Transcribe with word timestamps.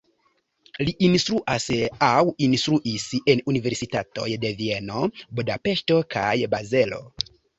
Li 0.87 0.93
instruas 1.07 1.67
aŭ 2.07 2.23
instruis 2.45 3.05
en 3.35 3.43
universitatoj 3.53 4.25
de 4.45 4.53
Vieno, 4.63 5.03
Budapeŝto 5.41 5.99
kaj 6.17 6.33
Bazelo. 6.55 7.03